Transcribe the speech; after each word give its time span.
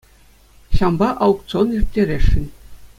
Ҫавӑнпа 0.77 1.09
аукцион 1.27 1.67
ирттересшӗн. 1.81 2.45